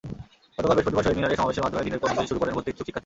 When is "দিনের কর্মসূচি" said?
1.87-2.29